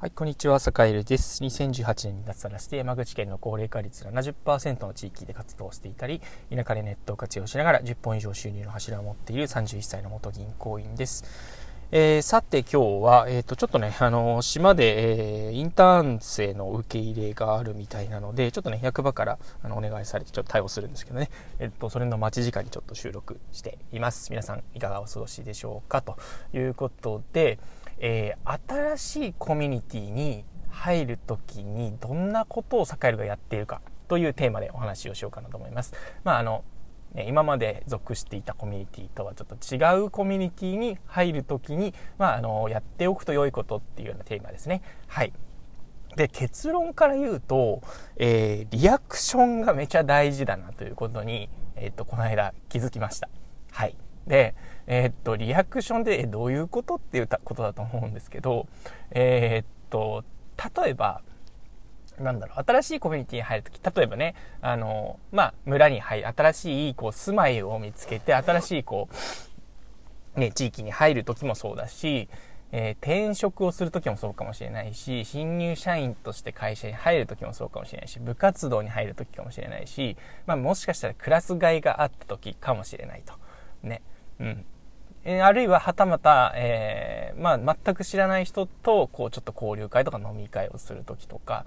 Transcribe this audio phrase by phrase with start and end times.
[0.00, 1.42] はい、こんにちは、坂井です。
[1.42, 6.22] 2018年に脱サラして山口県の高齢化率70%の地域で活動していたり、
[6.54, 11.24] 田舎でネットを活用しながら10本以上収入の柱を持っている31歳の元銀行員です。
[11.90, 24.30] えー、さて今日は、えっ、ー、と、ちょっとね、あの、島で、えー、インターン生の受け入れがあるみたいなので、ちょっとね、役場から、あの、お願いされて、ちょっと対応するんですけどね、えっ、と、それの待ち時間にちょっと収録しています。
[24.30, 26.02] 皆さん、いかがお過ごしでしょうか？
[26.02, 26.18] と
[26.52, 27.58] いうことで、
[28.00, 35.92] えー、新しいコミュニティに入る時にどんなことをサカエルがやっているかというテーマでお話をしようかなと思います。
[36.24, 36.64] まああの
[37.26, 44.82] 今まで属していたコミュニティとはちょっと違うコミュニティに入る時に、まあ、あのやっておくと良いことっていうようなテーマですね。
[45.06, 45.32] はい。
[46.16, 47.80] で結論から言うと、
[48.16, 53.28] えー、リアクションがめちゃ大事だなということに、えー、っとこの間気づきました。
[53.70, 53.96] はい。
[54.28, 54.54] で、
[54.86, 58.68] えー、っと、リアクションでどういうことっていうことだと思うんですけど、
[59.10, 60.24] えー、っと、
[60.82, 61.22] 例えば、
[62.20, 69.08] なんだろう、新しいコミュニティに入るとき、例えばね、あの、まあ、村に入る、新しい、こう、住まいを見つけて、新しい、こ
[70.36, 72.28] う、ね、地域に入るときもそうだし、
[72.70, 83.34] えー、転職をするときもそうかもしれないし、新入社員として会社に入るときもそうかもしれないし、部活動に入るときかもしれないし、まあ、もしかしたらクラス替えがあったときかもしれないと。
[83.82, 84.02] ね。
[84.40, 84.64] うん。
[85.24, 91.66] えー、あるいははたまた、えー、まあ、全く知らない人と、こう、ちょっと交流会とか飲み会をするときとか、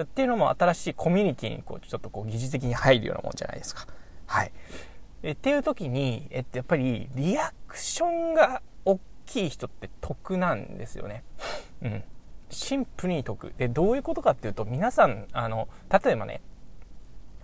[0.00, 3.86] っていうのも新しいコミュニティに、こう、ちょっとこう、疑似的に入るようなもんじゃないですか。
[4.26, 4.52] はい。
[5.22, 11.24] えっていう時に、えっと、やっぱり、リアクションが大きい人って得なんですよね。
[11.82, 12.04] うん。
[12.50, 13.52] シンプルに得。
[13.58, 15.68] で、どういうことかっていうと、皆さん、あの、
[16.04, 16.40] 例えばね、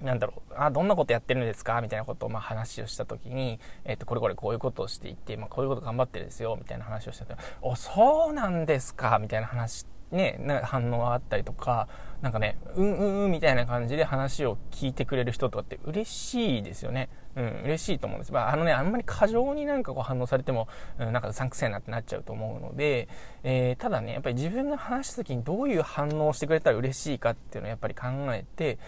[0.03, 1.81] なんだろう、あ、どんなことやってるんですか？
[1.81, 9.19] みたいなことを、まあ、話をしたときに、えっ、と、これこれこういうことをしていって、まあ、こういうこと頑張ってるんですよ、みたいな話をしたときお、そうなんですか？
[9.19, 11.89] みたいな話、ね、な反応があったりとか、
[12.21, 17.09] なんかね、うんうんうんみたいな感じで話を聞いてくれる人とかって嬉しいですよね。
[17.35, 18.33] うん、嬉しいと思うんです。
[18.33, 23.09] まあ、あのね、あんまり過剰になんかこう反応されても、うん、なんかうさんくせえなってなっちゃうと思うので、
[23.43, 28.79] えー、ただね、やっぱり自分の話した時にどういう反応をしてくれたら嬉しいかっていうのをやっぱり考えて、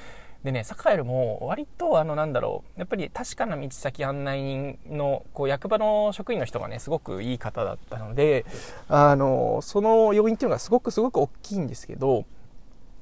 [0.44, 8.44] でね、サカエルも割とあのなんだろう、やっぱり確かな道先案内人のこう役場の職員の人がね、すごくいい方だったので、
[8.88, 12.26] あの、その要因っていうのがすごくすごく大きいんですけど、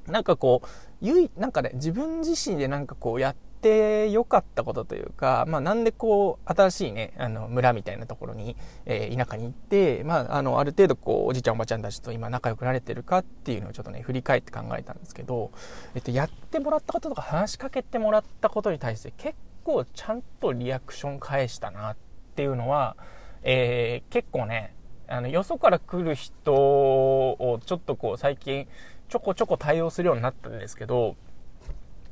[0.07, 0.69] なんかこう、
[1.01, 15.53] ゆい、なんかね、自分自身でなんかこうやってて良かったことというか、まあ、なんでこう、新しいね、あの、村みたいなところに、えー、田舎に行って、まあ、あの、ある程度こう、おじいちゃんおばちゃんたちと今仲良くなれてるかっていうのをちょっとね、振り返って考えたんですけど、
[15.95, 21.97] えっと、やってもらったこととか話しかけてもらったことに対して結構ちゃんとリアクション返したなっ
[22.35, 22.97] ていうのは、
[23.43, 24.75] えー、結構ね、
[25.09, 28.67] あの、よそから来る人をちょっとこう、最近、
[29.09, 31.17] ちょこちょこ対応するようになったんですけど、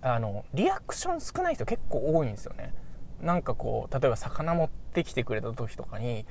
[0.03, 2.73] あの、リアクション少ない人結構多いんですよね。
[3.21, 6.27] なんかこう、例えば魚持ってきてくれた時とかに、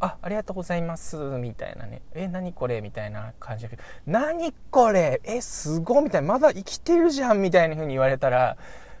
[0.00, 2.02] あ、ありがとうございます、みたいなね。
[2.14, 2.80] え、何これ？
[2.80, 5.20] みたいな感じだけど、何これ？
[5.24, 6.28] え、すごいみたいな。
[6.28, 8.56] まだ生きてるじゃんみたいな風に言われたら、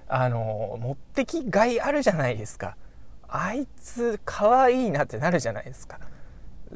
[0.08, 2.76] あの、持ってきがいあるじゃないですか。
[3.28, 6.00] あいつ、可愛いなってなるじゃないですか。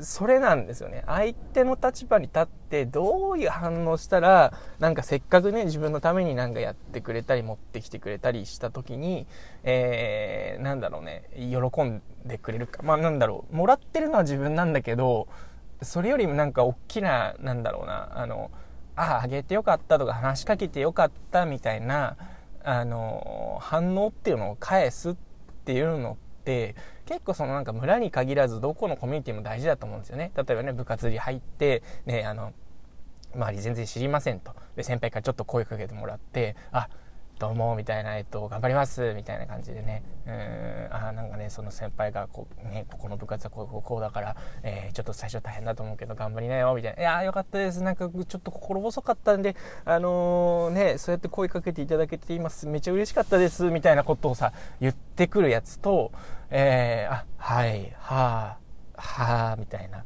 [0.00, 1.02] それなんですよね。
[1.06, 9.26] 相手の立場に立ってどういう反応したら、なんかせっかくね、自分のためになんかやってくれたり持ってきてくれたりした時に、
[9.64, 12.82] えー、なんだろうね、喜んでくれるか。
[12.82, 15.28] まあなんだろう、もらってるのは自分なんだけど、
[15.82, 18.50] それよりもなんか大きな、なんだろうな、あの、
[18.96, 22.16] ああ、あげてよかったとか話しかけてよかったみたいな、
[22.64, 25.14] あの、反応っていうのを返すっ
[25.64, 26.74] ていうのって
[27.12, 30.32] 結構そのなんか村に限らずどこのコミュニティも大事だと思うんですよね。
[30.34, 32.54] 例えばね部活に入ってねあの
[33.34, 34.54] 周り全然知りませんと。
[34.76, 36.88] で先輩からちょっと声かけてもらってあ
[37.42, 47.00] どうも、みたいな、えっと、頑張ります、みたいな感じでね、うん、あなんかね、その先輩が、こう、ね、ここの部活はこう、こうこうだから、えー、ちょっと最初大変だと思うけど、頑張りなよ、みたいな。
[47.00, 47.82] いやよかったです。
[47.82, 52.68] なんか、ちょっと心細かったんで、あのー、ね、そうやって声かけていただけています。
[52.68, 56.12] めっちゃ嬉しかったです、みたいなことをさ、言ってくるやつと、
[56.48, 58.56] えー、あ、はい、は
[58.94, 60.04] あ、はあ、みたいな。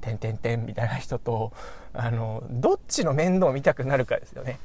[0.00, 1.52] てんてんてんみたいな人と、
[1.92, 4.60] あの、どっちの面倒を見たくなるかですよね。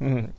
[0.00, 0.34] うん。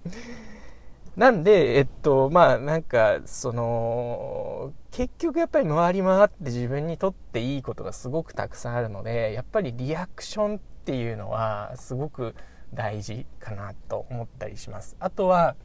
[1.16, 12.36] なんで、えっと、まあ、なんか、その、結局やっぱり回り回って自分にとっていいことがすごくたくさんあるので、やっぱりリアクションっていうのはすごく
[12.74, 14.96] 大事かなと思ったりします。
[15.00, 15.56] あとは、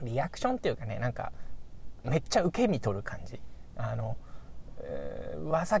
[0.00, 1.32] リアクションっていうかね、なんか、
[2.04, 3.40] めっちゃ受け身取る感じ。
[3.76, 4.16] あの、
[4.78, 5.80] えー、わざ、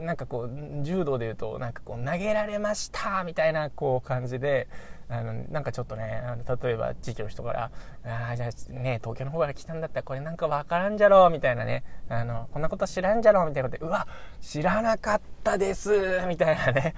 [0.00, 4.68] なんかこう柔道でいうとなんかこう投げられましたみたいなこう感じで
[5.10, 7.70] あのなんかちょっとねあの例えば地域の人から
[8.06, 14.06] 「ああじゃあね東京の方から来たんだったらこれなんか分からんじゃろう」みたいなねあのこんなこと知らんじゃろうみたいなことで「うわ
[14.40, 15.90] 知らなかったです」
[16.28, 16.94] みたいなね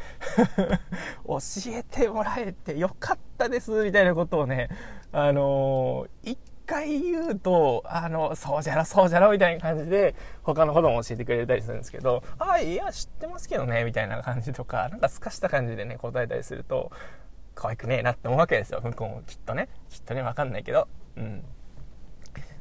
[1.27, 1.39] 教
[1.69, 4.69] えてもらえてよかったですみたいなことをね
[5.11, 6.37] あのー、
[6.73, 16.91] 回言うと、あの、そうじゃろ、そうじゃろ、みたいな感じで、他のことも教えてくれたりするんですけど、あ、いや、知ってますけどね、みたいな感じとか、なんか透かした感じでね、答えたりすると、
[17.55, 18.81] 可愛くねえなって思うわけですよ。
[18.81, 19.69] 向こうもきっとね。
[19.91, 20.89] きっとね、わかんないけど。
[21.17, 21.45] うん。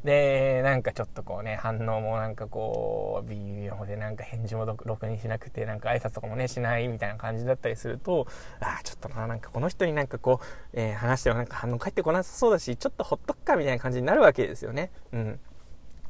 [0.04, 8.28] で、なんかちょっとこうね、反応もなんかこう、微妙でなんか返事もろくにしなくて、なんか挨拶とかもね、しないみたいな感じだったりすると、
[8.60, 14.92] ああ、ちょっとな、なんかこの人になんかこう、えー、話してもなんか反応返ってこなさそうだし、ちょっとほっとくかみたいな感じになるわけですよね。
[15.12, 15.40] うん。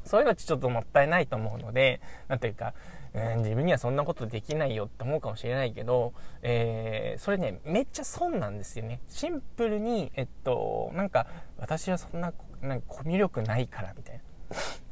[0.05, 2.73] そういうのってちょっともったいないと思うので、なんていうか、
[3.13, 9.01] うん、自分にはそんなことできないよって思うかもしれないけど、えー、それね、めっちゃ損なんですよね。
[9.09, 11.27] シンプルに、えっと、なんか、
[11.57, 14.21] 私はそんな、なんかコミュ力ないからみたいな。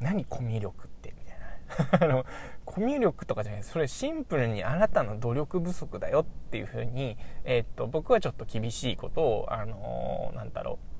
[0.00, 2.06] 何コミュ力ってみたいな。
[2.06, 2.26] あの、
[2.64, 3.62] コミュ力とかじゃない。
[3.62, 10.90] それシンプルにあなたの努力不足だよっていうふうに、えっと、僕はちょっと厳しいことを、あのー、なんだろう。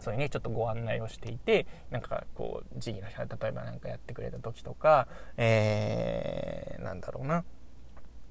[0.00, 7.44] そういうねちょっとご案内をしていてなんかこう時期の人が例えば何かやってくれた時とか、えー、なんだろうな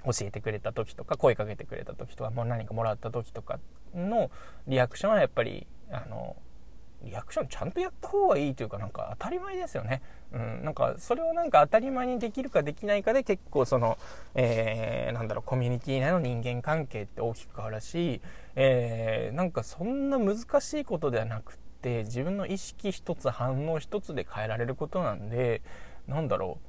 [0.05, 3.59] 教えてくれた時とか声かけてくれた時とかもう何かもらった時とか
[3.93, 4.31] の
[4.67, 6.37] リアクションはやっぱりあの
[7.03, 10.01] リアクションちゃんとやった方がいいというかなんか当たり前ですよね。
[10.33, 13.97] うん、なんかそれをなんか当たり前にできるかできないかで結構その、
[14.35, 18.21] えー、なんだろうコミュニティ内の人間関係って大きく変わるし、
[18.55, 25.61] えー、なんかそんな難しいことではなくって自分の意識一つ反応一つで変えられることなんで
[26.07, 26.59] なんだろ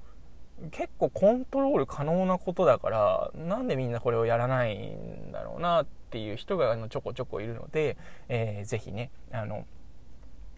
[0.63, 7.97] う結構コントロール可能なことだからなんでみんなこれをやらないんだろうなっていう人がちょこちょこいるので、
[8.29, 9.67] えー、ぜひねあの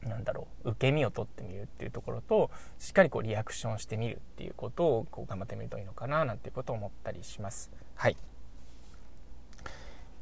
[0.03, 7.71] なんだろう受け身を取ってみるっていうところとしっかりこうリアクションしてみるっていうことをこう頑張ってみるといいのかななんていうことを思ったりします。
[7.95, 8.17] はい、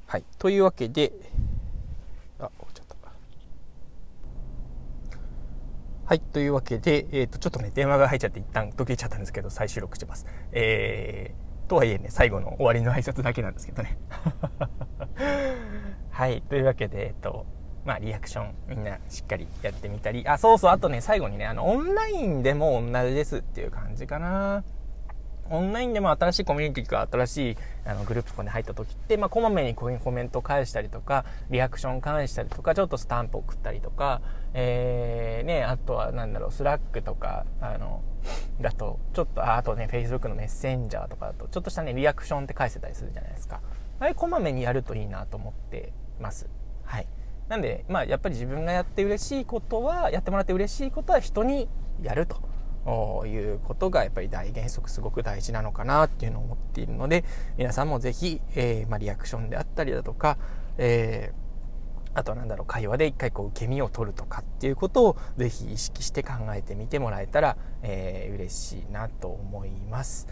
[0.07, 1.13] はい、というわけで
[2.39, 2.89] あ終わっちゃった。
[6.09, 6.21] はい。
[6.21, 10.25] というわけで、えっ、ー、と、ちょっとね、電話が入っちゃって一旦途切れちゃったんですけど、再収録してます。
[10.53, 13.99] えー、とはいえね、最後の終わりの挨拶だけなんですけどね。
[16.09, 16.41] はい。
[16.49, 17.45] というわけで、えっ、と、
[17.89, 24.63] まあ、リアクションみんなしっかりやってみたり、あ、そうそう、あとね、最後にね、あの、オンラインでも同じですっていう感じかな。
[25.49, 27.57] オンラインでも新しいコミュニティとか新しい
[27.87, 34.21] あのグループとかに入った時って、まあ、こまめにこういうコメント返したりとか、リアクション返したりとか、ちょっとスタンプ送ったりとか、
[34.53, 38.03] えー、ね、あとはなんだろう、 Slack とか、あの、
[38.61, 43.63] だと、ちょっと、ああとね、Facebook のメッセンジャーとかだと、ちょっとしたね、リアクションって返せたりするじゃないですか。
[44.01, 46.47] あれ、こまめにやるといいなと思ってます。
[46.85, 47.07] はい。
[47.49, 51.69] なんで、まあ、やっぱり自分がやって嬉しいことは、やってもらって嬉しいことは人に
[52.03, 57.25] やるということがやっぱり大原則すごく大事なのかなっていうのを思っているので、
[57.57, 60.37] 皆さんもぜひ、えー、まあ、リアクションであったりだとか、
[60.77, 70.29] えー、あとはなんだろう、会話で一回こう受け身を取るとかっていうことをぜひ意識して考えてみてもらえたら、えー、嬉しいなと思います。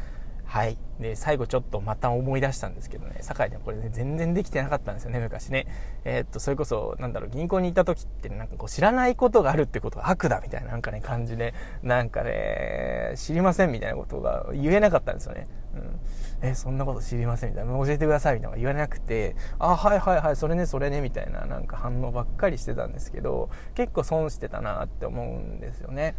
[0.47, 0.79] はい。
[1.01, 5.67] で、最後ちょっとまた思い出したんですけどね、堺でもこれね、全然できてなかったんですよね、昔ね。
[6.05, 15.49] えー、っと、それこそ、なんだろう、銀行に行った時って、なんかこう、知らないことがあるってことが悪だみたいな、なんかね、感じで、なんかね、知りませんみたいなことが言えなかったんですよね。
[15.75, 16.49] うん。
[16.49, 26.15] え、そんなこと知りませんみたいな、教えてくださいみたいな言われなくて、あ、はいはいはい、それね、それね、みたいな、なんか反応ばっかりしてたんですけど、結構損してたなって思うんですよね。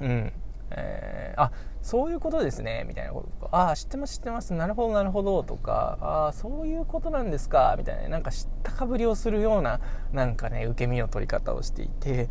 [0.00, 0.32] うん。
[0.70, 9.80] えー、あそういうことですねみたいなこととかああ知ってます知ってますなるほどなるほどとかああそういうことなんですかみたいななんか知ったかぶりをするような
[10.12, 12.28] なんかね受け身の取り方をしていて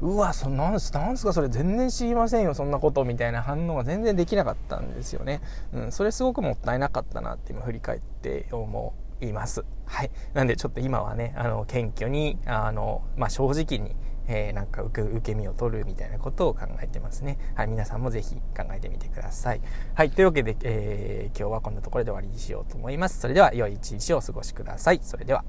[0.00, 5.40] うわそなんすなんすかそれ全然知りませんよそんなことみたいな反応が全然できなかったんですよね、
[5.72, 9.64] うん、それすごくもったいなかったなって今振り返って思います。
[9.86, 10.10] はい。
[10.34, 13.96] なんでちょっと今はねあの謙虚にあの、まあ、正直に
[14.28, 17.38] えー、なんか受け受け身を取るみたいなことを考えてますね。
[17.54, 19.60] はい、皆さんもぜひ考えてみてください。
[19.94, 23.20] はい、というわけで、えー、今日はこんなところで終わりにしようと思います。
[23.20, 25.00] それでは良い一日をお過ごしください。
[25.02, 25.44] それでは。